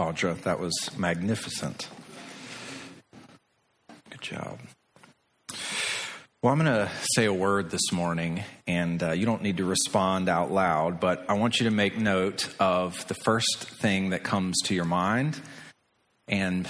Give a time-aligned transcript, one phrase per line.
[0.00, 0.40] Audra.
[0.42, 1.88] That was magnificent.
[4.08, 4.58] Good job.
[6.42, 9.66] Well, I'm going to say a word this morning, and uh, you don't need to
[9.66, 14.22] respond out loud, but I want you to make note of the first thing that
[14.22, 15.38] comes to your mind
[16.28, 16.66] and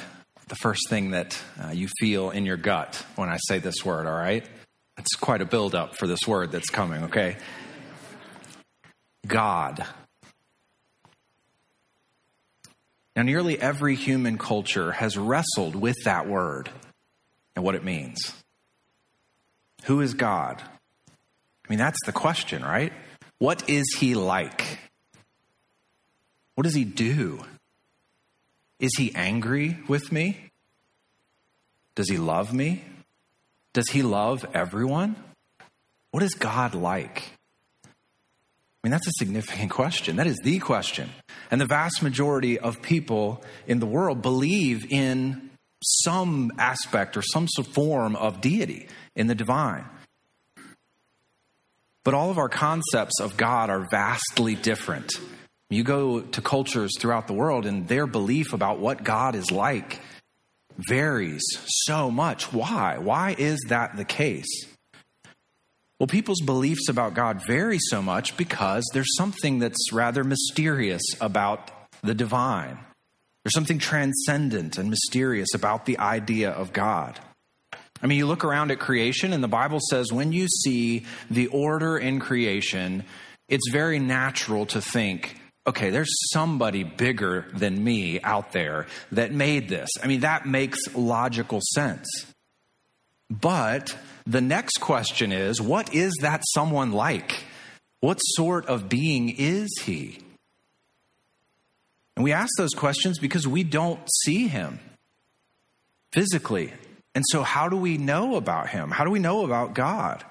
[0.49, 4.09] the first thing that uh, you feel in your gut when I say this word,
[4.09, 4.45] all right?
[4.99, 7.37] It's quite a buildup for this word that's coming, okay?
[9.25, 9.87] God.
[13.21, 16.71] Now, nearly every human culture has wrestled with that word
[17.55, 18.33] and what it means.
[19.85, 20.63] Who is God?
[20.63, 22.95] I mean, that's the question, right?
[23.37, 24.79] What is he like?
[26.55, 27.45] What does he do?
[28.79, 30.49] Is he angry with me?
[31.97, 32.83] Does he love me?
[33.75, 35.15] Does he love everyone?
[36.11, 37.33] What is God like?
[38.83, 40.17] I mean, that's a significant question.
[40.17, 41.11] That is the question.
[41.51, 45.51] And the vast majority of people in the world believe in
[45.83, 49.85] some aspect or some form of deity in the divine.
[52.05, 55.13] But all of our concepts of God are vastly different.
[55.69, 60.01] You go to cultures throughout the world, and their belief about what God is like
[60.89, 62.53] varies so much.
[62.53, 62.97] Why?
[62.99, 64.49] Why is that the case?
[66.01, 71.71] Well, people's beliefs about God vary so much because there's something that's rather mysterious about
[72.03, 72.79] the divine.
[73.45, 77.21] There's something transcendent and mysterious about the idea of God.
[78.03, 81.49] I mean, you look around at creation, and the Bible says when you see the
[81.49, 83.05] order in creation,
[83.49, 89.69] it's very natural to think, okay, there's somebody bigger than me out there that made
[89.69, 89.91] this.
[90.03, 92.09] I mean, that makes logical sense.
[93.29, 93.95] But
[94.27, 97.45] the next question is what is that someone like?
[98.01, 100.19] What sort of being is he?
[102.17, 104.79] And we ask those questions because we don't see him
[106.13, 106.73] physically.
[107.15, 108.91] And so, how do we know about him?
[108.91, 110.25] How do we know about God?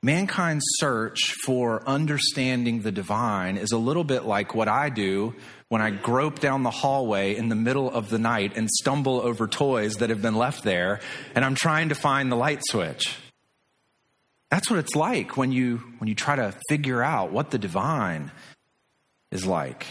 [0.00, 5.34] Mankind's search for understanding the divine is a little bit like what I do
[5.68, 9.48] when I grope down the hallway in the middle of the night and stumble over
[9.48, 11.00] toys that have been left there,
[11.34, 13.16] and I'm trying to find the light switch.
[14.50, 18.30] That's what it's like when you, when you try to figure out what the divine
[19.32, 19.84] is like.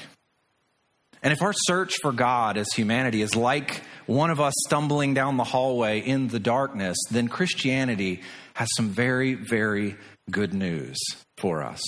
[1.22, 5.38] And if our search for God as humanity is like one of us stumbling down
[5.38, 8.22] the hallway in the darkness, then Christianity
[8.58, 9.96] has some very, very
[10.32, 10.98] good news
[11.38, 11.80] for us.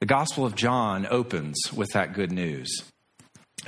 [0.00, 2.68] The Gospel of John opens with that good news.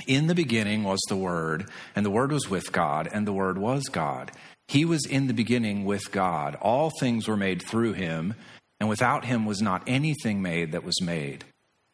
[0.05, 3.57] In the beginning was the Word, and the Word was with God, and the Word
[3.57, 4.33] was God.
[4.67, 6.55] He was in the beginning with God.
[6.55, 8.33] All things were made through him,
[8.81, 11.45] and without him was not anything made that was made.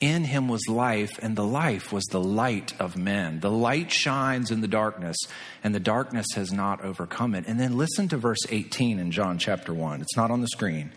[0.02, 3.40] In him was life, and the life was the light of men.
[3.40, 5.16] The light shines in the darkness,
[5.64, 7.46] and the darkness has not overcome it.
[7.48, 10.02] And then listen to verse 18 in John chapter 1.
[10.02, 10.92] It's not on the screen.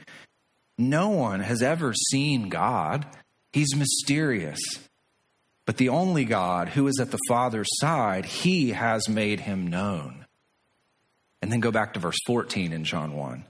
[0.78, 3.04] No one has ever seen God,
[3.52, 4.58] he's mysterious.
[5.66, 10.24] But the only God who is at the Father's side, he has made him known.
[11.42, 13.44] And then go back to verse 14 in John 1.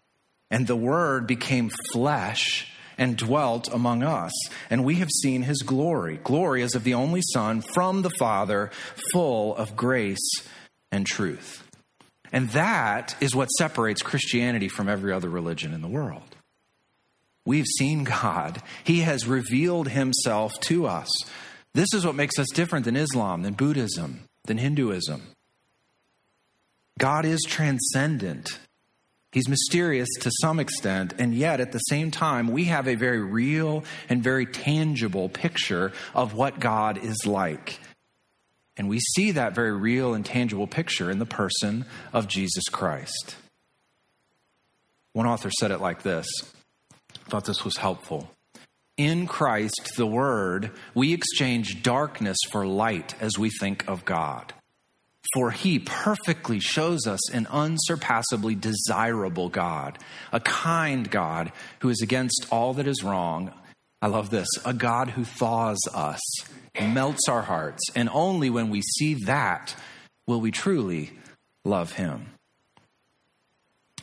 [0.50, 2.68] And the Word became flesh
[2.98, 4.32] and dwelt among us,
[4.70, 6.18] and we have seen his glory.
[6.22, 8.70] Glory as of the only Son from the Father,
[9.12, 10.42] full of grace
[10.90, 11.64] and truth.
[12.32, 16.36] And that is what separates Christianity from every other religion in the world.
[17.46, 21.10] We've seen God, He has revealed Himself to us.
[21.74, 25.22] This is what makes us different than Islam, than Buddhism, than Hinduism.
[26.98, 28.58] God is transcendent.
[29.34, 33.20] He's mysterious to some extent, and yet at the same time, we have a very
[33.20, 37.80] real and very tangible picture of what God is like.
[38.76, 43.34] And we see that very real and tangible picture in the person of Jesus Christ.
[45.14, 46.28] One author said it like this
[47.26, 48.30] I thought this was helpful.
[48.96, 54.52] In Christ, the Word, we exchange darkness for light as we think of God.
[55.32, 59.98] For he perfectly shows us an unsurpassably desirable God,
[60.32, 63.52] a kind God who is against all that is wrong.
[64.02, 66.20] I love this a God who thaws us,
[66.78, 69.74] melts our hearts, and only when we see that
[70.26, 71.12] will we truly
[71.64, 72.26] love him.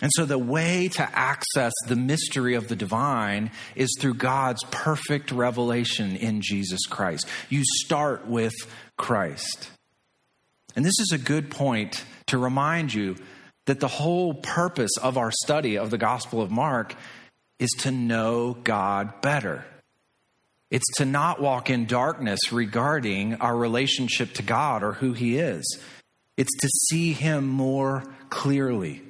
[0.01, 5.31] And so, the way to access the mystery of the divine is through God's perfect
[5.31, 7.27] revelation in Jesus Christ.
[7.49, 8.55] You start with
[8.97, 9.69] Christ.
[10.75, 13.15] And this is a good point to remind you
[13.65, 16.95] that the whole purpose of our study of the Gospel of Mark
[17.59, 19.65] is to know God better.
[20.71, 25.79] It's to not walk in darkness regarding our relationship to God or who He is.
[26.37, 29.01] It's to see Him more clearly.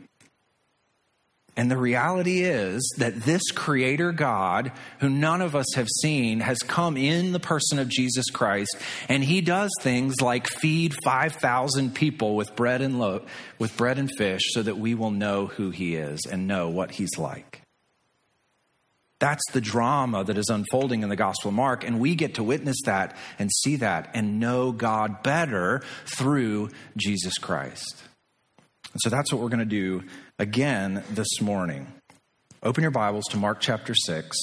[1.57, 6.57] And the reality is that this Creator God, who none of us have seen, has
[6.59, 8.77] come in the person of Jesus Christ,
[9.09, 13.25] and He does things like feed 5,000 people with bread and lo-
[13.59, 16.91] with bread and fish so that we will know who He is and know what
[16.91, 17.61] He's like.
[19.19, 22.43] That's the drama that is unfolding in the Gospel of Mark, and we get to
[22.43, 28.03] witness that and see that and know God better through Jesus Christ.
[28.93, 30.03] And so that's what we're going to do
[30.41, 31.85] again this morning.
[32.63, 34.35] Open your Bibles to Mark chapter 6.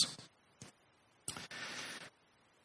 [1.28, 1.34] We're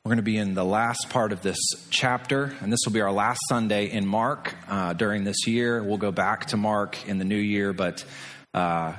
[0.04, 1.58] going to be in the last part of this
[1.90, 5.82] chapter, and this will be our last Sunday in Mark uh, during this year.
[5.82, 8.06] We'll go back to Mark in the new year, but
[8.54, 8.94] uh,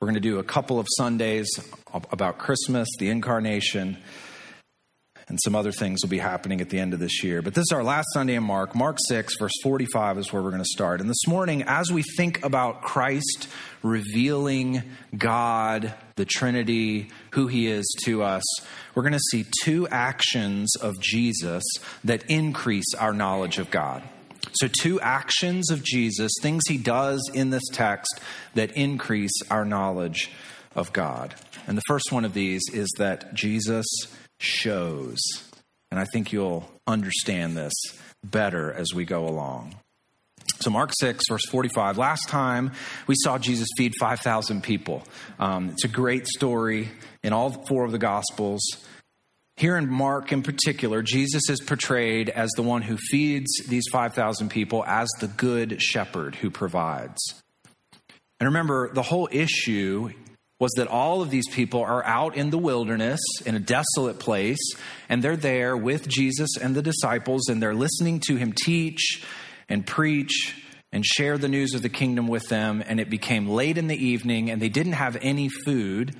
[0.00, 1.48] we're going to do a couple of Sundays
[2.12, 3.98] about Christmas, the incarnation,
[5.32, 7.40] and some other things will be happening at the end of this year.
[7.40, 8.74] But this is our last Sunday in Mark.
[8.74, 11.00] Mark 6, verse 45 is where we're going to start.
[11.00, 13.48] And this morning, as we think about Christ
[13.82, 14.82] revealing
[15.16, 18.42] God, the Trinity, who he is to us,
[18.94, 21.64] we're going to see two actions of Jesus
[22.04, 24.02] that increase our knowledge of God.
[24.52, 28.20] So, two actions of Jesus, things he does in this text
[28.52, 30.30] that increase our knowledge
[30.76, 31.34] of God.
[31.66, 33.86] And the first one of these is that Jesus
[34.42, 35.18] shows.
[35.90, 37.72] And I think you'll understand this
[38.24, 39.76] better as we go along.
[40.60, 41.98] So, Mark 6, verse 45.
[41.98, 42.72] Last time
[43.06, 45.02] we saw Jesus feed 5,000 people.
[45.38, 46.88] Um, it's a great story
[47.22, 48.62] in all four of the Gospels.
[49.56, 54.48] Here in Mark, in particular, Jesus is portrayed as the one who feeds these 5,000
[54.50, 57.20] people as the good shepherd who provides.
[58.40, 60.10] And remember, the whole issue
[60.62, 64.60] was that all of these people are out in the wilderness in a desolate place,
[65.08, 69.24] and they're there with Jesus and the disciples, and they're listening to him teach
[69.68, 70.54] and preach
[70.92, 72.80] and share the news of the kingdom with them.
[72.86, 76.14] And it became late in the evening, and they didn't have any food.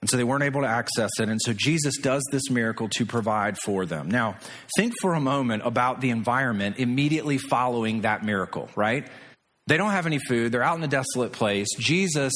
[0.00, 1.28] And so they weren't able to access it.
[1.28, 4.10] And so Jesus does this miracle to provide for them.
[4.10, 4.34] Now,
[4.76, 9.06] think for a moment about the environment immediately following that miracle, right?
[9.66, 10.52] They don't have any food.
[10.52, 11.68] They're out in a desolate place.
[11.78, 12.32] Jesus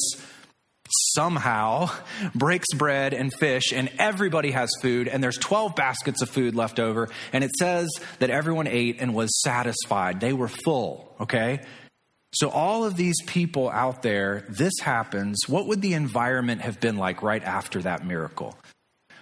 [1.13, 1.89] somehow
[2.35, 6.79] breaks bread and fish, and everybody has food, and there's 12 baskets of food left
[6.79, 7.09] over.
[7.33, 7.89] And it says
[8.19, 10.19] that everyone ate and was satisfied.
[10.19, 11.61] They were full, okay?
[12.33, 15.37] So, all of these people out there, this happens.
[15.47, 18.57] What would the environment have been like right after that miracle?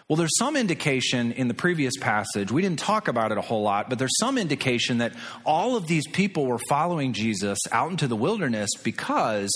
[0.09, 3.63] Well, there's some indication in the previous passage, we didn't talk about it a whole
[3.63, 5.13] lot, but there's some indication that
[5.45, 9.50] all of these people were following Jesus out into the wilderness because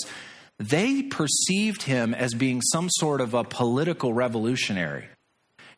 [0.58, 5.08] they perceived him as being some sort of a political revolutionary.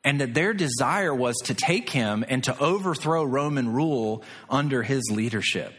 [0.03, 5.03] And that their desire was to take him and to overthrow Roman rule under his
[5.11, 5.75] leadership.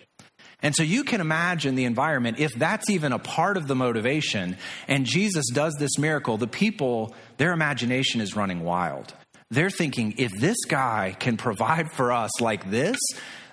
[0.61, 4.57] And so you can imagine the environment, if that's even a part of the motivation,
[4.87, 9.13] and Jesus does this miracle, the people, their imagination is running wild.
[9.49, 12.97] They're thinking, if this guy can provide for us like this,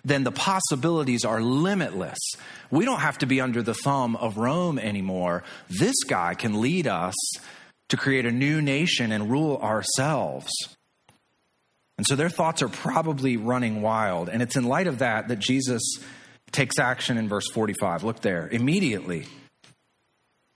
[0.05, 2.19] then the possibilities are limitless.
[2.71, 5.43] We don't have to be under the thumb of Rome anymore.
[5.69, 7.15] This guy can lead us
[7.89, 10.51] to create a new nation and rule ourselves.
[11.97, 14.29] And so their thoughts are probably running wild.
[14.29, 15.83] And it's in light of that that Jesus
[16.53, 18.05] takes action in verse 45.
[18.05, 18.49] Look there.
[18.51, 19.27] Immediately,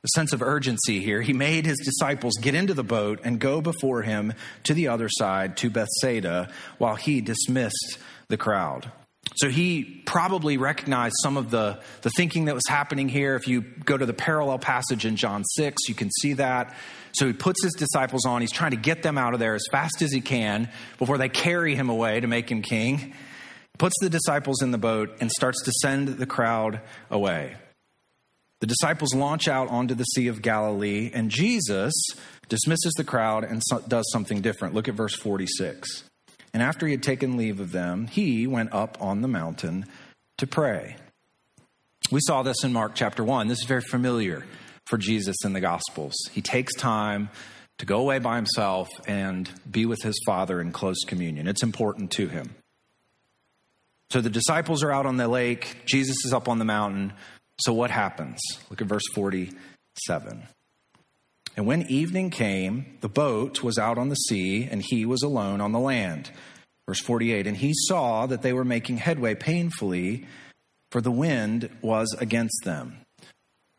[0.02, 3.60] the sense of urgency here, he made his disciples get into the boat and go
[3.60, 4.34] before him
[4.64, 8.90] to the other side, to Bethsaida, while he dismissed the crowd.
[9.36, 13.36] So he probably recognized some of the, the thinking that was happening here.
[13.36, 16.74] If you go to the parallel passage in John 6, you can see that.
[17.12, 18.40] So he puts his disciples on.
[18.40, 20.68] He's trying to get them out of there as fast as he can
[20.98, 23.14] before they carry him away to make him king
[23.78, 27.56] puts the disciples in the boat, and starts to send the crowd away.
[28.60, 31.92] The disciples launch out onto the Sea of Galilee, and Jesus
[32.48, 34.74] dismisses the crowd and does something different.
[34.74, 36.04] Look at verse 46.
[36.54, 39.86] And after he had taken leave of them, he went up on the mountain
[40.38, 40.96] to pray.
[42.10, 43.48] We saw this in Mark chapter 1.
[43.48, 44.44] This is very familiar
[44.86, 46.14] for Jesus in the Gospels.
[46.30, 47.30] He takes time
[47.78, 51.48] to go away by himself and be with his Father in close communion.
[51.48, 52.54] It's important to him.
[54.12, 57.14] So the disciples are out on the lake, Jesus is up on the mountain.
[57.60, 58.38] So what happens?
[58.68, 60.42] Look at verse 47.
[61.56, 65.62] And when evening came, the boat was out on the sea, and he was alone
[65.62, 66.30] on the land.
[66.86, 70.26] Verse 48 And he saw that they were making headway painfully,
[70.90, 72.98] for the wind was against them.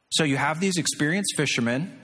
[0.10, 1.96] So you have these experienced fishermen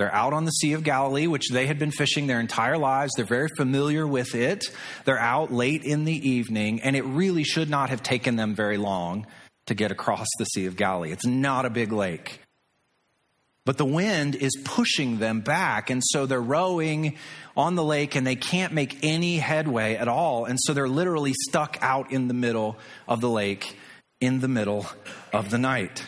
[0.00, 3.12] They're out on the Sea of Galilee, which they had been fishing their entire lives.
[3.14, 4.64] They're very familiar with it.
[5.04, 8.78] They're out late in the evening, and it really should not have taken them very
[8.78, 9.26] long
[9.66, 11.12] to get across the Sea of Galilee.
[11.12, 12.40] It's not a big lake.
[13.66, 17.18] But the wind is pushing them back, and so they're rowing
[17.54, 20.46] on the lake and they can't make any headway at all.
[20.46, 23.76] And so they're literally stuck out in the middle of the lake
[24.18, 24.86] in the middle
[25.34, 26.06] of the night.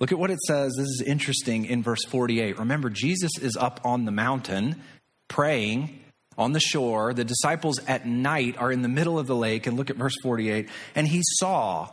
[0.00, 0.74] Look at what it says.
[0.76, 2.58] This is interesting in verse 48.
[2.58, 4.80] Remember, Jesus is up on the mountain
[5.28, 6.00] praying
[6.38, 7.12] on the shore.
[7.12, 9.66] The disciples at night are in the middle of the lake.
[9.66, 10.70] And look at verse 48.
[10.94, 11.90] And he saw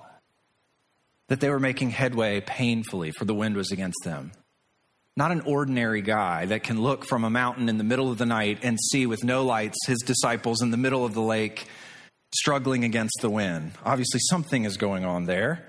[1.28, 4.32] that they were making headway painfully, for the wind was against them.
[5.18, 8.26] Not an ordinary guy that can look from a mountain in the middle of the
[8.26, 11.68] night and see with no lights his disciples in the middle of the lake
[12.34, 13.74] struggling against the wind.
[13.84, 15.68] Obviously, something is going on there.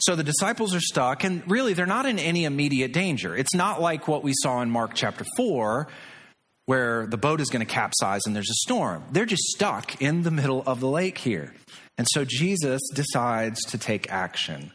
[0.00, 3.36] So the disciples are stuck, and really, they're not in any immediate danger.
[3.36, 5.88] It's not like what we saw in Mark chapter 4,
[6.64, 9.04] where the boat is going to capsize and there's a storm.
[9.10, 11.52] They're just stuck in the middle of the lake here.
[11.98, 14.72] And so Jesus decides to take action.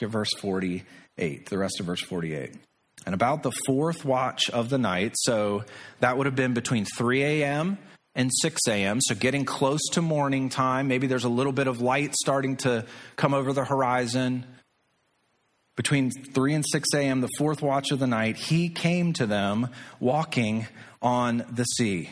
[0.00, 2.54] Look at verse 48, the rest of verse 48.
[3.04, 5.64] And about the fourth watch of the night, so
[6.00, 7.76] that would have been between 3 a.m.
[8.14, 10.86] and 6 a.m., so getting close to morning time.
[10.86, 12.86] Maybe there's a little bit of light starting to
[13.16, 14.46] come over the horizon
[15.76, 19.68] between 3 and 6 a.m., the fourth watch of the night, he came to them
[20.00, 20.66] walking
[21.00, 22.10] on the sea.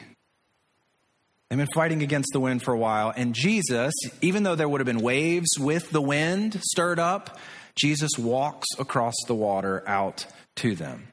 [1.48, 4.80] They've been fighting against the wind for a while, and Jesus, even though there would
[4.80, 7.38] have been waves with the wind stirred up,
[7.74, 10.26] Jesus walks across the water out
[10.56, 11.08] to them.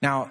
[0.00, 0.30] Now,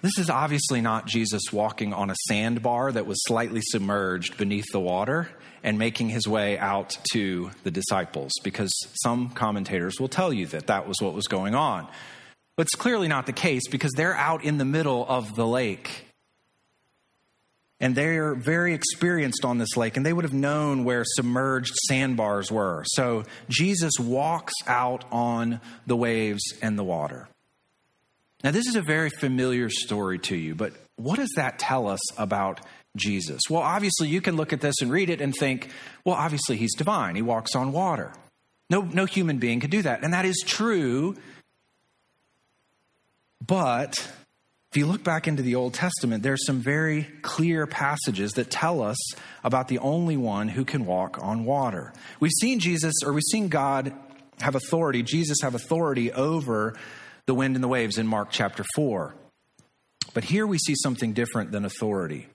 [0.00, 4.80] this is obviously not Jesus walking on a sandbar that was slightly submerged beneath the
[4.80, 5.28] water
[5.68, 8.72] and making his way out to the disciples, because
[9.02, 11.86] some commentators will tell you that that was what was going on.
[12.56, 16.06] But it's clearly not the case because they're out in the middle of the lake.
[17.80, 22.50] And they're very experienced on this lake, and they would have known where submerged sandbars
[22.50, 22.84] were.
[22.86, 27.28] So Jesus walks out on the waves and the water.
[28.42, 32.00] Now, this is a very familiar story to you, but what does that tell us
[32.18, 32.62] about
[32.96, 33.40] Jesus?
[33.48, 35.70] Well, obviously, you can look at this and read it and think,
[36.04, 37.16] well, obviously, he's divine.
[37.16, 38.12] He walks on water.
[38.70, 40.02] No, no human being could do that.
[40.02, 41.16] And that is true.
[43.44, 43.98] But
[44.70, 48.82] if you look back into the Old Testament, there's some very clear passages that tell
[48.82, 48.98] us
[49.42, 51.94] about the only one who can walk on water.
[52.20, 53.94] We've seen Jesus, or we've seen God
[54.40, 56.76] have authority, Jesus have authority over
[57.26, 59.14] the wind and the waves in Mark chapter 4.
[60.14, 62.28] But here we see something different than authority.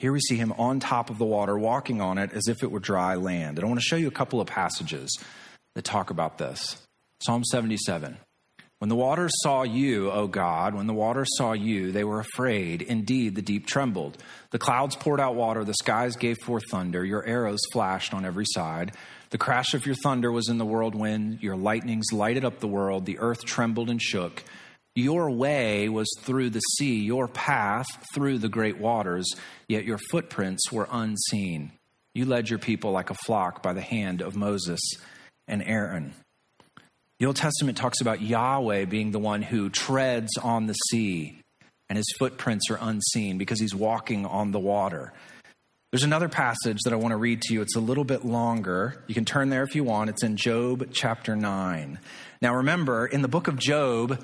[0.00, 2.70] Here we see him on top of the water, walking on it as if it
[2.70, 3.58] were dry land.
[3.58, 5.14] And I want to show you a couple of passages
[5.74, 6.80] that talk about this.
[7.20, 8.16] Psalm 77.
[8.78, 12.80] When the waters saw you, O God, when the waters saw you, they were afraid.
[12.80, 14.16] Indeed, the deep trembled.
[14.52, 18.46] The clouds poured out water, the skies gave forth thunder, your arrows flashed on every
[18.54, 18.92] side.
[19.28, 23.04] The crash of your thunder was in the whirlwind, your lightnings lighted up the world,
[23.04, 24.44] the earth trembled and shook.
[24.96, 29.26] Your way was through the sea, your path through the great waters,
[29.68, 31.72] yet your footprints were unseen.
[32.14, 34.80] You led your people like a flock by the hand of Moses
[35.46, 36.14] and Aaron.
[37.20, 41.38] The Old Testament talks about Yahweh being the one who treads on the sea,
[41.88, 45.12] and his footprints are unseen because he's walking on the water.
[45.92, 47.62] There's another passage that I want to read to you.
[47.62, 49.02] It's a little bit longer.
[49.06, 50.08] You can turn there if you want.
[50.08, 51.98] It's in Job chapter 9.
[52.40, 54.22] Now, remember, in the book of Job,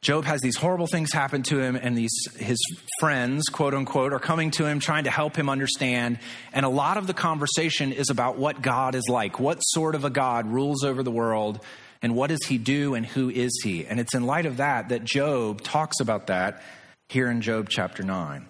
[0.00, 2.58] Job has these horrible things happen to him, and these his
[3.00, 6.20] friends, quote unquote, are coming to him trying to help him understand.
[6.52, 9.40] And a lot of the conversation is about what God is like.
[9.40, 11.64] What sort of a God rules over the world,
[12.00, 13.86] and what does he do, and who is he?
[13.86, 16.62] And it's in light of that that Job talks about that
[17.08, 18.14] here in Job chapter 9.
[18.16, 18.44] I'm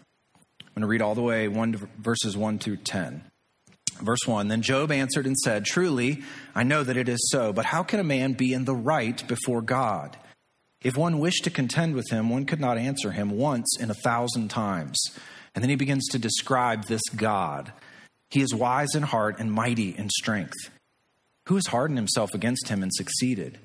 [0.75, 3.25] going to read all the way one verses 1 through 10.
[4.02, 6.23] Verse 1 Then Job answered and said, Truly,
[6.55, 9.26] I know that it is so, but how can a man be in the right
[9.26, 10.17] before God?
[10.82, 13.94] If one wished to contend with him, one could not answer him once in a
[13.94, 14.97] thousand times.
[15.54, 17.73] And then he begins to describe this God.
[18.30, 20.70] He is wise in heart and mighty in strength.
[21.47, 23.58] Who has hardened himself against him and succeeded?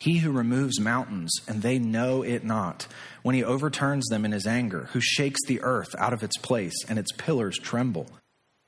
[0.00, 2.88] He who removes mountains, and they know it not,
[3.22, 6.74] when he overturns them in his anger, who shakes the earth out of its place,
[6.88, 8.10] and its pillars tremble,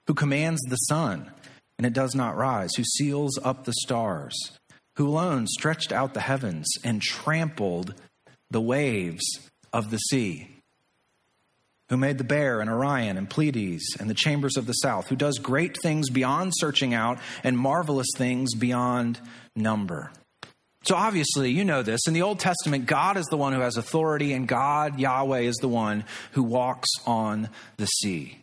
[0.06, 1.30] who commands the sun,
[1.76, 4.56] and it does not rise, who seals up the stars
[4.96, 7.94] who alone stretched out the heavens and trampled
[8.50, 9.24] the waves
[9.72, 10.48] of the sea,
[11.88, 15.16] who made the bear and Orion and Pleiades and the chambers of the south, who
[15.16, 19.20] does great things beyond searching out and marvelous things beyond
[19.54, 20.10] number.
[20.84, 22.06] So obviously, you know this.
[22.06, 25.56] In the Old Testament, God is the one who has authority, and God, Yahweh, is
[25.56, 28.38] the one who walks on the sea.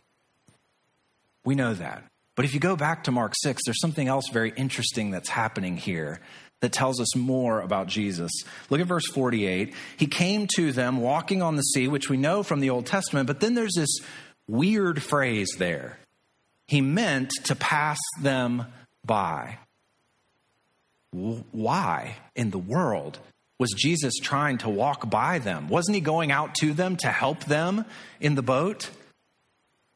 [1.44, 2.04] We know that.
[2.36, 5.76] But if you go back to Mark 6, there's something else very interesting that's happening
[5.76, 6.20] here
[6.64, 8.32] that tells us more about Jesus.
[8.70, 9.74] Look at verse 48.
[9.98, 13.26] He came to them walking on the sea, which we know from the Old Testament,
[13.26, 14.00] but then there's this
[14.48, 15.98] weird phrase there.
[16.66, 18.64] He meant to pass them
[19.04, 19.58] by.
[21.12, 23.18] Why in the world
[23.58, 25.68] was Jesus trying to walk by them?
[25.68, 27.84] Wasn't he going out to them to help them
[28.20, 28.88] in the boat?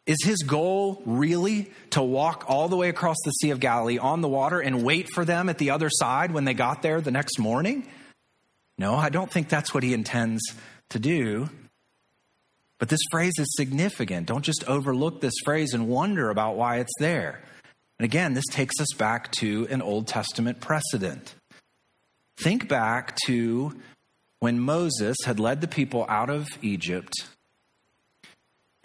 [0.08, 4.22] Is his goal really to walk all the way across the Sea of Galilee on
[4.22, 7.10] the water and wait for them at the other side when they got there the
[7.10, 7.86] next morning?
[8.78, 10.40] No, I don't think that's what he intends
[10.88, 11.50] to do.
[12.78, 14.26] But this phrase is significant.
[14.26, 17.42] Don't just overlook this phrase and wonder about why it's there.
[17.98, 21.34] And again, this takes us back to an Old Testament precedent.
[22.38, 23.74] Think back to
[24.38, 27.12] when Moses had led the people out of Egypt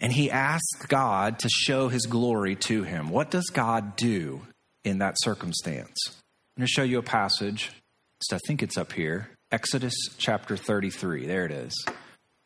[0.04, 3.08] and he asked God to show his glory to him.
[3.08, 4.42] What does God do
[4.84, 5.96] in that circumstance?
[6.08, 7.70] I'm going to show you a passage.
[8.20, 11.24] So I think it's up here Exodus chapter 33.
[11.24, 11.86] There it is.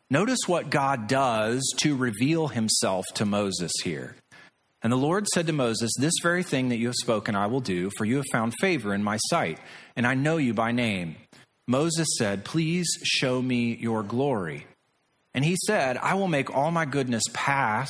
[0.09, 4.15] Notice what God does to reveal himself to Moses here.
[4.81, 7.59] And the Lord said to Moses, This very thing that you have spoken I will
[7.59, 9.59] do, for you have found favor in my sight,
[9.97, 11.17] and I know you by name.
[11.67, 14.65] Moses said, Please show me your glory.
[15.33, 17.89] And he said, I will make all my goodness pass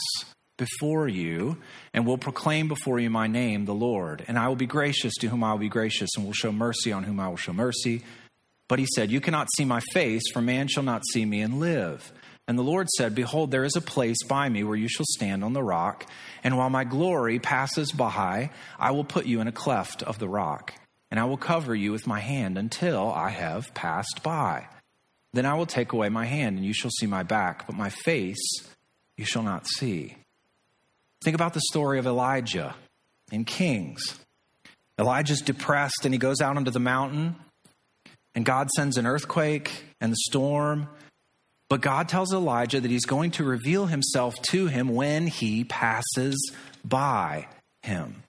[0.58, 1.58] before you,
[1.94, 4.26] and will proclaim before you my name, the Lord.
[4.28, 6.92] And I will be gracious to whom I will be gracious, and will show mercy
[6.92, 8.04] on whom I will show mercy.
[8.68, 11.60] But he said, You cannot see my face, for man shall not see me and
[11.60, 12.12] live.
[12.48, 15.44] And the Lord said, Behold, there is a place by me where you shall stand
[15.44, 16.06] on the rock,
[16.44, 20.28] and while my glory passes by, I will put you in a cleft of the
[20.28, 20.74] rock,
[21.10, 24.68] and I will cover you with my hand until I have passed by.
[25.34, 27.90] Then I will take away my hand, and you shall see my back, but my
[27.90, 28.42] face
[29.18, 30.16] you shall not see.
[31.24, 32.76] Think about the story of Elijah
[33.32, 34.20] in Kings.
[34.98, 37.36] Elijah's depressed, and he goes out onto the mountain,
[38.34, 40.88] and God sends an earthquake and the storm
[41.70, 46.52] but God tells Elijah that he's going to reveal himself to him when he passes
[46.84, 47.48] by
[47.84, 48.24] him.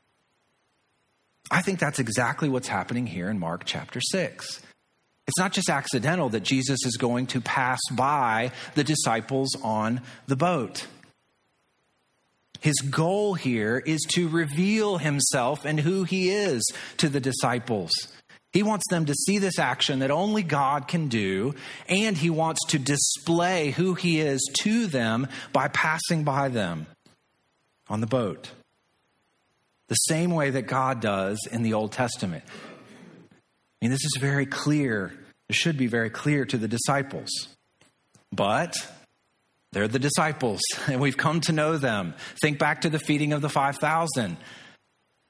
[1.51, 4.61] I think that's exactly what's happening here in Mark chapter 6.
[5.31, 10.35] It's not just accidental that Jesus is going to pass by the disciples on the
[10.35, 10.89] boat.
[12.59, 17.93] His goal here is to reveal himself and who he is to the disciples.
[18.53, 21.55] He wants them to see this action that only God can do,
[21.89, 26.89] and he wants to display who he is to them by passing by them
[27.89, 28.51] on the boat.
[29.87, 32.43] The same way that God does in the Old Testament.
[32.51, 35.15] I mean, this is very clear.
[35.51, 37.29] It should be very clear to the disciples.
[38.31, 38.77] But
[39.73, 42.15] they're the disciples, and we've come to know them.
[42.41, 44.37] Think back to the feeding of the 5,000.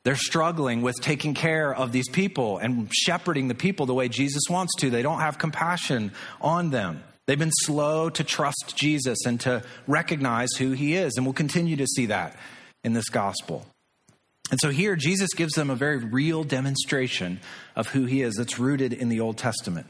[0.04, 4.42] They're struggling with taking care of these people and shepherding the people the way Jesus
[4.50, 4.90] wants to.
[4.90, 7.02] They don't have compassion on them.
[7.26, 11.14] They've been slow to trust Jesus and to recognize who he is.
[11.16, 12.36] And we'll continue to see that
[12.84, 13.64] in this gospel.
[14.50, 17.40] And so here, Jesus gives them a very real demonstration
[17.74, 19.86] of who he is that's rooted in the Old Testament.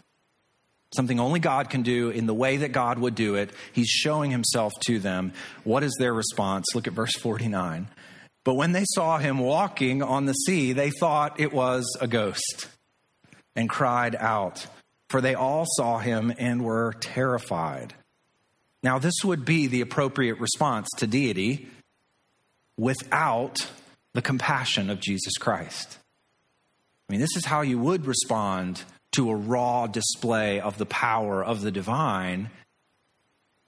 [0.94, 3.50] Something only God can do in the way that God would do it.
[3.72, 5.32] He's showing himself to them.
[5.62, 6.66] What is their response?
[6.74, 7.88] Look at verse 49.
[8.42, 12.68] But when they saw him walking on the sea, they thought it was a ghost
[13.54, 14.66] and cried out,
[15.08, 17.94] for they all saw him and were terrified.
[18.82, 21.68] Now, this would be the appropriate response to deity
[22.78, 23.58] without
[24.14, 25.98] the compassion of Jesus Christ.
[27.08, 31.44] I mean, this is how you would respond to a raw display of the power
[31.44, 32.50] of the divine,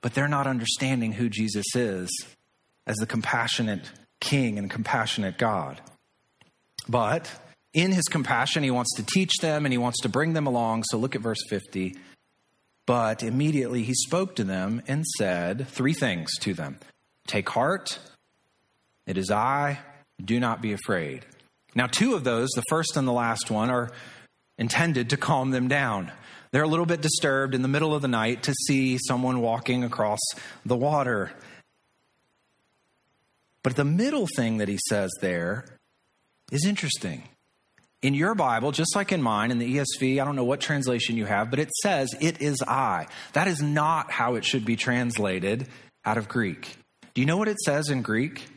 [0.00, 2.08] but they're not understanding who Jesus is
[2.86, 5.80] as the compassionate king and compassionate God.
[6.88, 7.30] But
[7.72, 10.84] in his compassion, he wants to teach them and he wants to bring them along.
[10.84, 11.96] So look at verse 50.
[12.86, 16.78] But immediately he spoke to them and said three things to them
[17.26, 17.98] Take heart,
[19.06, 19.78] it is I,
[20.22, 21.24] do not be afraid.
[21.74, 23.90] Now, two of those, the first and the last one, are
[24.58, 26.12] intended to calm them down.
[26.52, 29.84] They're a little bit disturbed in the middle of the night to see someone walking
[29.84, 30.20] across
[30.66, 31.32] the water.
[33.62, 35.64] But the middle thing that he says there
[36.50, 37.24] is interesting.
[38.02, 41.16] In your Bible, just like in mine, in the ESV, I don't know what translation
[41.16, 43.06] you have, but it says, It is I.
[43.32, 45.68] That is not how it should be translated
[46.04, 46.76] out of Greek.
[47.14, 48.48] Do you know what it says in Greek?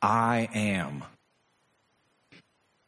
[0.00, 1.04] I am.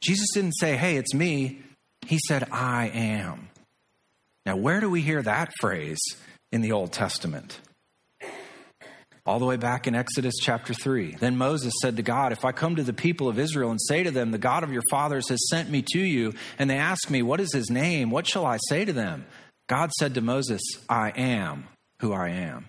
[0.01, 1.61] Jesus didn't say, Hey, it's me.
[2.07, 3.49] He said, I am.
[4.45, 5.99] Now, where do we hear that phrase
[6.53, 7.61] in the Old Testament?
[9.27, 11.17] All the way back in Exodus chapter 3.
[11.19, 14.05] Then Moses said to God, If I come to the people of Israel and say
[14.05, 17.11] to them, The God of your fathers has sent me to you, and they ask
[17.11, 18.11] me, What is his name?
[18.11, 19.27] What shall I say to them?
[19.69, 21.67] God said to Moses, I am
[22.01, 22.67] who I am.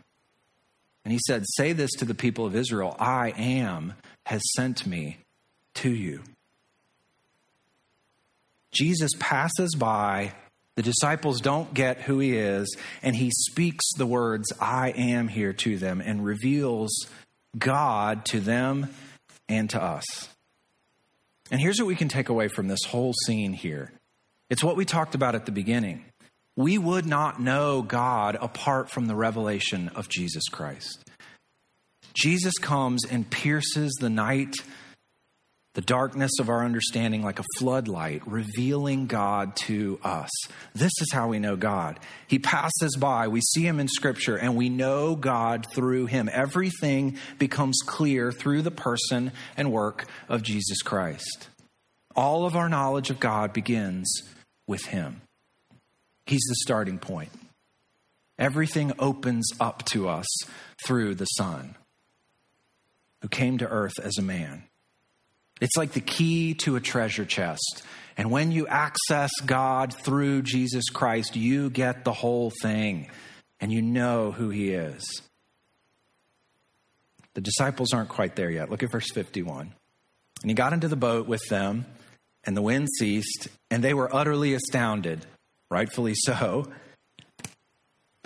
[1.05, 3.93] And he said, Say this to the people of Israel I am
[4.25, 5.19] has sent me
[5.75, 6.23] to you.
[8.77, 10.33] Jesus passes by
[10.75, 15.53] the disciples don't get who he is, and he speaks the words, I am here
[15.53, 16.91] to them, and reveals
[17.57, 18.93] God to them
[19.49, 20.05] and to us.
[21.49, 23.91] And here's what we can take away from this whole scene here
[24.51, 26.05] it's what we talked about at the beginning.
[26.55, 31.03] We would not know God apart from the revelation of Jesus Christ.
[32.13, 34.55] Jesus comes and pierces the night
[35.77, 40.31] the darkness of our understanding like a floodlight, revealing God to us.
[40.73, 41.99] This is how we know God.
[42.25, 46.31] He passes by, we see him in Scripture, and we know God through him.
[46.33, 51.47] Everything becomes clear through the person and work of Jesus Christ.
[52.15, 54.23] All of our knowledge of God begins
[54.65, 55.21] with him,
[56.25, 57.29] he's the starting point.
[58.39, 60.25] Everything opens up to us
[60.83, 61.75] through the Son
[63.21, 64.66] who came to earth as a man.
[65.59, 67.83] It's like the key to a treasure chest.
[68.17, 73.09] And when you access God through Jesus Christ, you get the whole thing
[73.59, 75.03] and you know who He is.
[77.33, 78.69] The disciples aren't quite there yet.
[78.71, 79.73] Look at verse 51.
[80.41, 81.85] And he got into the boat with them,
[82.43, 85.25] and the wind ceased, and they were utterly astounded,
[85.69, 86.67] rightfully so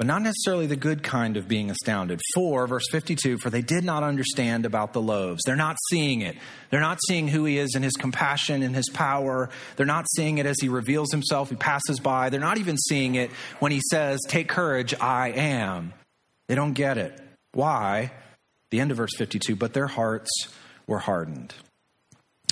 [0.01, 2.19] but not necessarily the good kind of being astounded.
[2.33, 5.43] For, verse 52, for they did not understand about the loaves.
[5.45, 6.35] They're not seeing it.
[6.71, 9.51] They're not seeing who he is in his compassion and his power.
[9.75, 12.31] They're not seeing it as he reveals himself, he passes by.
[12.31, 15.93] They're not even seeing it when he says, Take courage, I am.
[16.47, 17.21] They don't get it.
[17.51, 18.11] Why?
[18.71, 20.31] The end of verse 52, but their hearts
[20.87, 21.53] were hardened.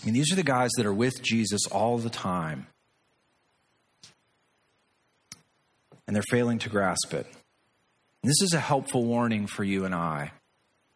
[0.04, 2.68] I mean, these are the guys that are with Jesus all the time.
[6.06, 7.26] And they're failing to grasp it.
[8.24, 10.32] This is a helpful warning for you and I.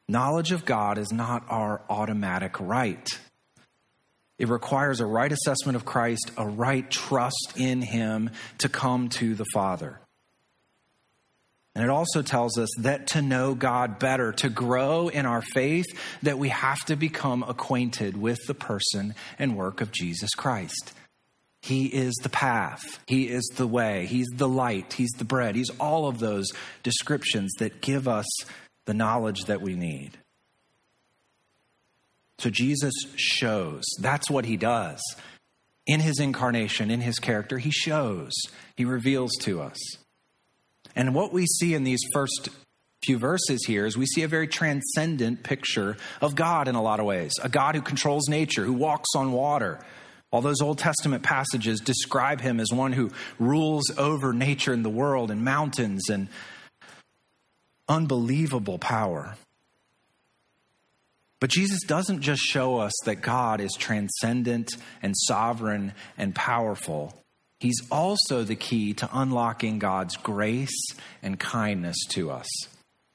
[0.10, 3.08] Knowledge of God is not our automatic right.
[4.38, 9.36] It requires a right assessment of Christ, a right trust in Him to come to
[9.36, 10.02] the Father.
[11.76, 15.86] And it also tells us that to know God better, to grow in our faith,
[16.22, 20.94] that we have to become acquainted with the person and work of Jesus Christ.
[21.64, 23.00] He is the path.
[23.08, 24.06] He is the way.
[24.06, 24.92] He's the light.
[24.92, 25.56] He's the bread.
[25.56, 26.52] He's all of those
[26.84, 28.26] descriptions that give us
[28.86, 30.18] the knowledge that we need.
[32.40, 33.84] So Jesus shows.
[34.02, 35.02] That's what he does.
[35.88, 38.34] In his incarnation, in his character, he shows.
[38.76, 39.78] He reveals to us.
[40.98, 42.50] And what we see in these first
[43.06, 47.00] few verses here is we see a very transcendent picture of God in a lot
[47.00, 47.32] of ways.
[47.42, 49.80] A God who controls nature, who walks on water,
[50.34, 54.90] all those Old Testament passages describe him as one who rules over nature and the
[54.90, 56.28] world and mountains and
[57.88, 59.36] unbelievable power.
[61.40, 67.14] But Jesus doesn't just show us that God is transcendent and sovereign and powerful.
[67.60, 70.88] He's also the key to unlocking God's grace
[71.22, 72.48] and kindness to us.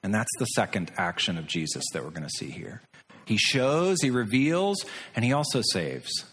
[0.04, 2.80] And that's the second action of Jesus that we're going to see here.
[3.24, 4.76] He shows, he reveals,
[5.16, 6.24] and he also saves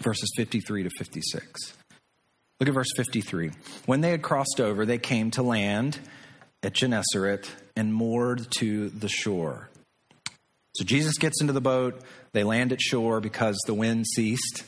[0.00, 1.74] verses 53 to 56.
[2.60, 3.50] Look at verse 53.
[3.86, 5.98] When they had crossed over, they came to land
[6.62, 9.68] at Gennesaret and moored to the shore.
[10.74, 12.02] So Jesus gets into the boat.
[12.32, 14.64] They land at shore because the wind ceased.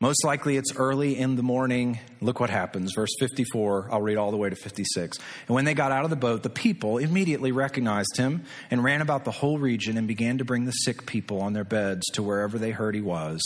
[0.00, 1.98] Most likely it's early in the morning.
[2.22, 2.92] Look what happens.
[2.94, 5.18] Verse 54, I'll read all the way to 56.
[5.46, 9.02] And when they got out of the boat, the people immediately recognized him and ran
[9.02, 12.22] about the whole region and began to bring the sick people on their beds to
[12.22, 13.40] wherever they heard he was.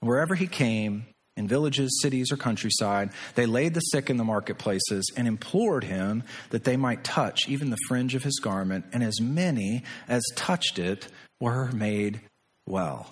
[0.00, 1.06] Wherever he came,
[1.36, 6.22] in villages, cities, or countryside, they laid the sick in the marketplaces and implored him
[6.50, 10.78] that they might touch even the fringe of his garment, and as many as touched
[10.78, 11.08] it
[11.40, 12.20] were made
[12.66, 13.10] well.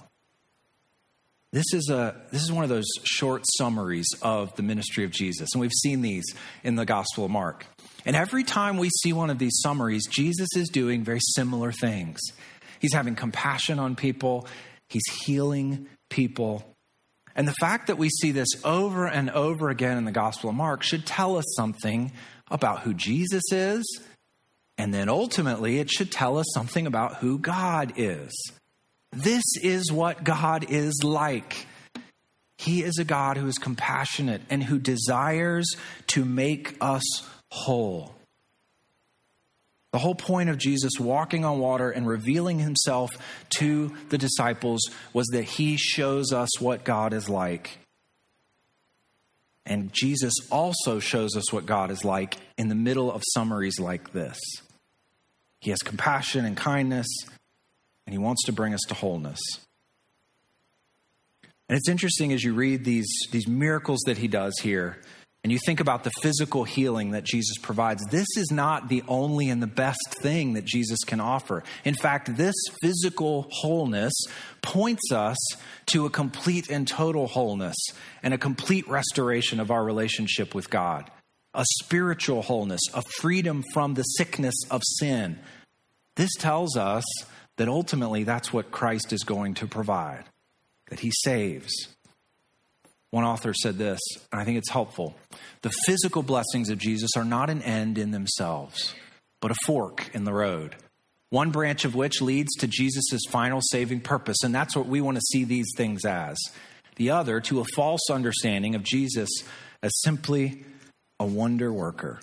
[1.52, 5.50] This is, a, this is one of those short summaries of the ministry of Jesus,
[5.52, 6.24] and we've seen these
[6.64, 7.66] in the Gospel of Mark.
[8.06, 12.20] And every time we see one of these summaries, Jesus is doing very similar things.
[12.80, 14.48] He's having compassion on people,
[14.88, 16.73] he's healing people,
[17.34, 20.56] and the fact that we see this over and over again in the Gospel of
[20.56, 22.12] Mark should tell us something
[22.50, 24.00] about who Jesus is.
[24.76, 28.32] And then ultimately, it should tell us something about who God is.
[29.12, 31.66] This is what God is like.
[32.58, 35.68] He is a God who is compassionate and who desires
[36.08, 37.02] to make us
[37.50, 38.13] whole.
[39.94, 43.16] The whole point of Jesus walking on water and revealing himself
[43.58, 44.80] to the disciples
[45.12, 47.78] was that he shows us what God is like.
[49.64, 54.12] And Jesus also shows us what God is like in the middle of summaries like
[54.12, 54.36] this.
[55.60, 57.06] He has compassion and kindness,
[58.04, 59.38] and he wants to bring us to wholeness.
[61.68, 64.98] And it's interesting as you read these, these miracles that he does here,
[65.44, 69.50] and you think about the physical healing that Jesus provides, this is not the only
[69.50, 71.62] and the best thing that Jesus can offer.
[71.84, 74.14] In fact, this physical wholeness
[74.62, 75.36] points us
[75.86, 77.76] to a complete and total wholeness
[78.22, 81.10] and a complete restoration of our relationship with God,
[81.52, 85.38] a spiritual wholeness, a freedom from the sickness of sin.
[86.16, 87.04] This tells us
[87.56, 90.24] that ultimately that's what Christ is going to provide,
[90.88, 91.94] that he saves.
[93.14, 94.00] One author said this,
[94.32, 95.14] and I think it's helpful.
[95.62, 98.92] The physical blessings of Jesus are not an end in themselves,
[99.40, 100.74] but a fork in the road.
[101.30, 105.16] One branch of which leads to Jesus' final saving purpose, and that's what we want
[105.16, 106.36] to see these things as.
[106.96, 109.30] The other to a false understanding of Jesus
[109.80, 110.64] as simply
[111.20, 112.18] a wonder worker.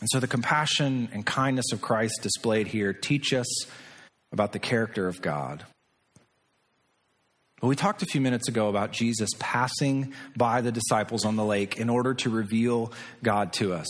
[0.00, 3.66] And so the compassion and kindness of Christ displayed here teach us
[4.32, 5.66] about the character of God.
[7.62, 11.78] We talked a few minutes ago about Jesus passing by the disciples on the lake
[11.78, 13.86] in order to reveal God to us.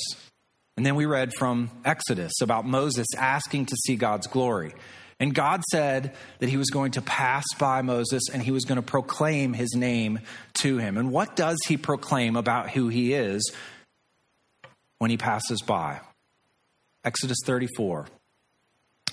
[0.76, 4.74] And then we read from Exodus about Moses asking to see God's glory.
[5.18, 8.76] And God said that he was going to pass by Moses and he was going
[8.76, 10.20] to proclaim his name
[10.54, 10.98] to him.
[10.98, 13.52] And what does he proclaim about who he is
[14.98, 16.00] when he passes by?
[17.04, 18.06] Exodus 34.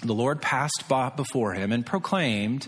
[0.02, 2.68] The Lord passed by before him and proclaimed,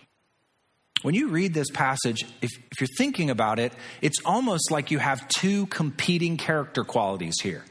[1.01, 4.99] When you read this passage, if, if you're thinking about it, it's almost like you
[4.99, 7.65] have two competing character qualities here.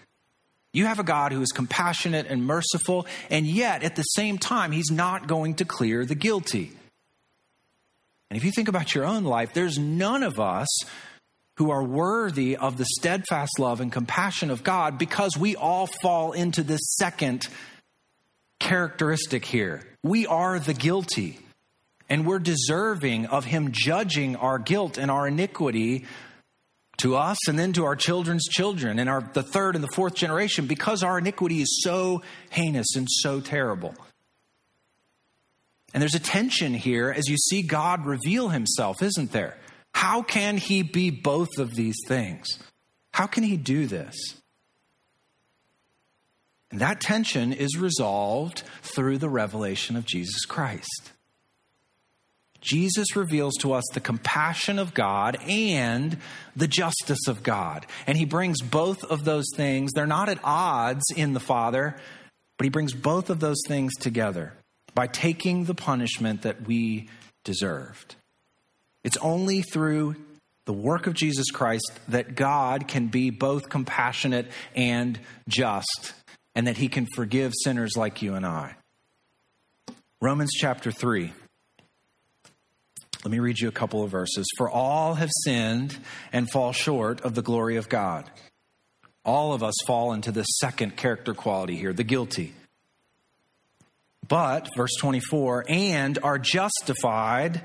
[0.73, 4.73] You have a God who is compassionate and merciful, and yet at the same time,
[4.73, 6.73] he's not going to clear the guilty.
[8.31, 10.69] And if you think about your own life, there's none of us
[11.57, 16.33] who are worthy of the steadfast love and compassion of God because we all fall
[16.33, 17.43] into this second
[18.61, 19.83] characteristic here.
[20.03, 21.39] We are the guilty
[22.11, 26.05] and we're deserving of Him judging our guilt and our iniquity
[26.99, 30.15] to us and then to our children's children and our the third and the fourth
[30.15, 32.21] generation because our iniquity is so
[32.51, 33.95] heinous and so terrible.
[35.95, 39.57] And there's a tension here as you see God reveal himself, isn't there?
[39.95, 42.47] How can he be both of these things?
[43.13, 44.15] How can he do this?
[46.71, 51.13] And that tension is resolved through the revelation of Jesus Christ.
[52.61, 56.19] Jesus reveals to us the compassion of God and
[56.55, 57.87] the justice of God.
[58.07, 59.93] And he brings both of those things.
[59.93, 61.97] They're not at odds in the Father,
[62.59, 64.53] but he brings both of those things together
[64.95, 67.09] by taking the punishment that we
[67.45, 68.17] deserved.
[69.03, 70.17] It's only through
[70.67, 75.19] the work of Jesus Christ that God can be both compassionate and
[75.49, 76.13] just,
[76.55, 78.77] and that he can forgive sinners like you and I.
[80.21, 81.33] Romans chapter 3.
[83.25, 84.47] Let me read you a couple of verses.
[84.57, 85.99] For all have sinned
[86.33, 88.31] and fall short of the glory of God.
[89.25, 92.55] All of us fall into the second character quality here, the guilty.
[94.27, 97.63] But, verse 24, and are justified,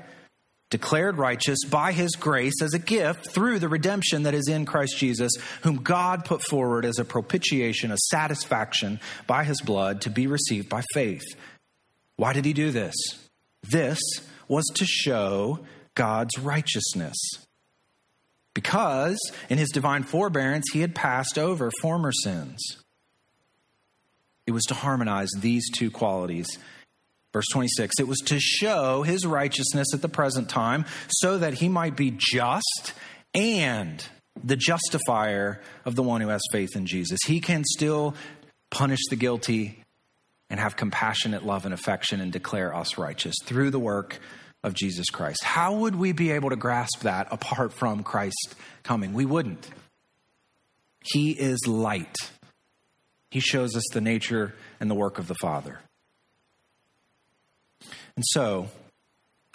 [0.68, 4.98] declared righteous by his grace as a gift through the redemption that is in Christ
[4.98, 10.26] Jesus, whom God put forward as a propitiation, a satisfaction by his blood to be
[10.26, 11.24] received by faith.
[12.16, 12.94] Why did he do this?
[13.62, 14.00] This
[14.48, 15.60] was to show
[15.94, 17.16] God's righteousness.
[18.54, 19.18] Because
[19.50, 22.58] in his divine forbearance, he had passed over former sins.
[24.46, 26.46] It was to harmonize these two qualities.
[27.32, 31.68] Verse 26 it was to show his righteousness at the present time so that he
[31.68, 32.94] might be just
[33.34, 34.06] and
[34.42, 37.18] the justifier of the one who has faith in Jesus.
[37.26, 38.14] He can still
[38.70, 39.82] punish the guilty
[40.48, 44.18] and have compassionate love and affection and declare us righteous through the work
[44.62, 45.44] of Jesus Christ.
[45.44, 49.12] How would we be able to grasp that apart from Christ coming?
[49.12, 49.68] We wouldn't.
[51.02, 52.16] He is light.
[53.30, 55.80] He shows us the nature and the work of the Father.
[58.16, 58.68] And so,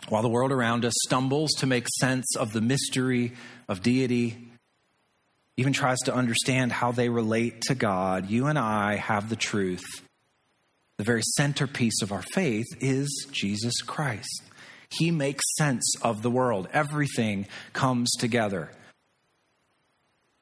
[0.10, 3.34] while the world around us stumbles to make sense of the mystery
[3.68, 4.48] of deity,
[5.58, 9.84] even tries to understand how they relate to God, you and I have the truth.
[11.02, 14.44] The very centerpiece of our faith is Jesus Christ.
[14.92, 16.68] He makes sense of the world.
[16.74, 18.70] Everything comes together.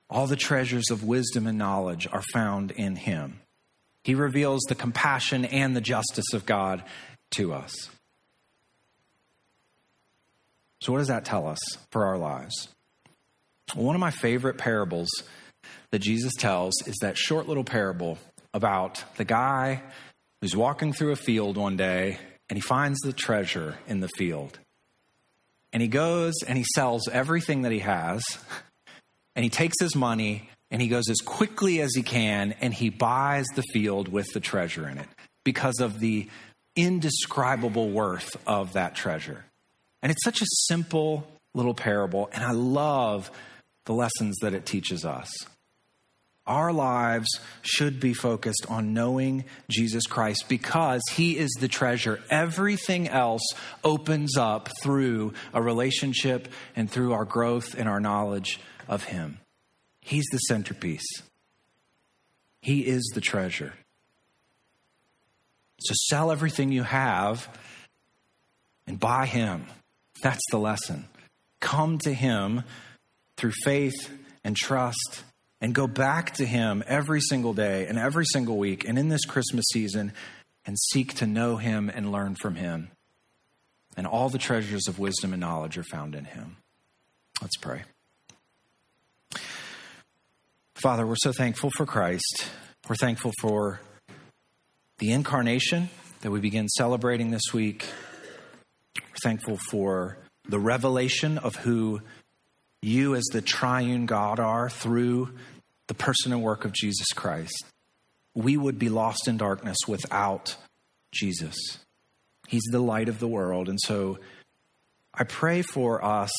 [0.09, 3.39] All the treasures of wisdom and knowledge are found in him.
[4.03, 6.83] He reveals the compassion and the justice of God
[7.35, 7.73] to us.
[10.81, 12.67] So, what does that tell us for our lives?
[13.75, 15.07] One of my favorite parables
[15.91, 18.17] that Jesus tells is that short little parable
[18.53, 19.83] about the guy
[20.41, 22.17] who's walking through a field one day
[22.49, 24.59] and he finds the treasure in the field.
[25.71, 28.23] And he goes and he sells everything that he has
[29.35, 32.89] and he takes his money and he goes as quickly as he can and he
[32.89, 35.07] buys the field with the treasure in it
[35.43, 36.27] because of the
[36.75, 39.45] indescribable worth of that treasure.
[40.01, 43.31] And it's such a simple little parable, and I love
[43.85, 45.29] the lessons that it teaches us.
[46.49, 47.27] Our lives
[47.61, 52.19] should be focused on knowing Jesus Christ because he is the treasure.
[52.29, 53.47] Everything else
[53.83, 58.59] opens up through a relationship and through our growth and our knowledge
[58.89, 59.39] of him.
[60.01, 61.07] He's the centerpiece,
[62.61, 63.73] he is the treasure.
[65.81, 67.47] So sell everything you have
[68.85, 69.65] and buy him.
[70.21, 71.07] That's the lesson.
[71.59, 72.63] Come to Him
[73.37, 74.09] through faith
[74.43, 75.23] and trust
[75.61, 79.25] and go back to Him every single day and every single week and in this
[79.25, 80.13] Christmas season
[80.65, 82.91] and seek to know Him and learn from Him.
[83.97, 86.57] And all the treasures of wisdom and knowledge are found in Him.
[87.41, 87.83] Let's pray.
[90.75, 92.45] Father, we're so thankful for Christ.
[92.87, 93.81] We're thankful for
[94.99, 95.89] the incarnation
[96.21, 97.85] that we begin celebrating this week.
[98.97, 100.17] We're thankful for
[100.47, 102.01] the revelation of who
[102.81, 105.33] you, as the triune God, are through
[105.87, 107.65] the person and work of Jesus Christ.
[108.35, 110.55] We would be lost in darkness without
[111.11, 111.55] Jesus.
[112.47, 113.69] He's the light of the world.
[113.69, 114.19] And so
[115.13, 116.31] I pray for us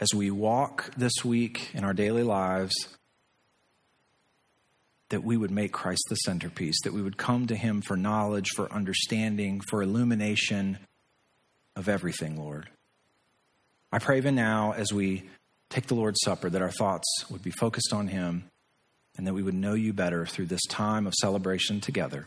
[0.00, 2.74] as we walk this week in our daily lives
[5.08, 8.50] that we would make Christ the centerpiece, that we would come to Him for knowledge,
[8.56, 10.78] for understanding, for illumination
[11.76, 12.68] of everything, Lord.
[13.96, 15.22] I pray even now as we
[15.70, 18.44] take the Lord's Supper that our thoughts would be focused on Him
[19.16, 22.26] and that we would know you better through this time of celebration together.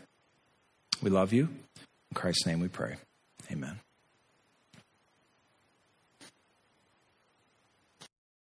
[1.04, 1.44] We love you.
[1.78, 2.96] In Christ's name we pray.
[3.52, 3.82] Amen.